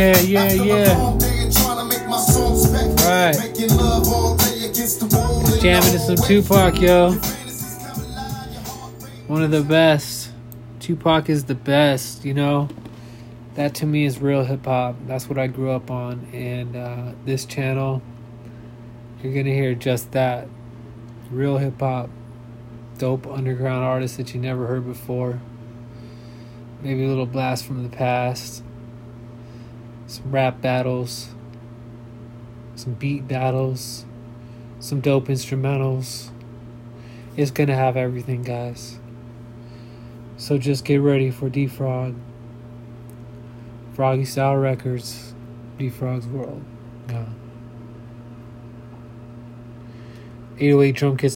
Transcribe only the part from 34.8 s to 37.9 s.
dope instrumentals. It's to